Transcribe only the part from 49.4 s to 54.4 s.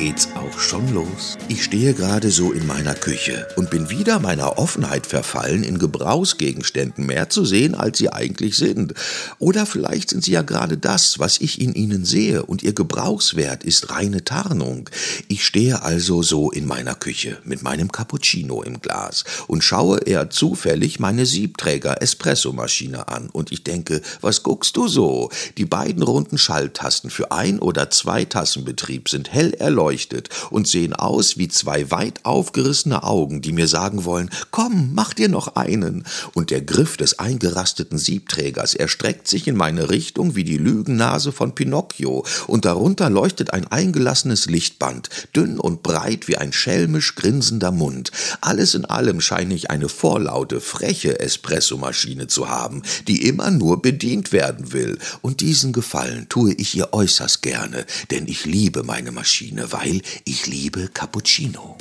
ich eine vorlaute, freche Espressomaschine zu haben, die immer nur bedient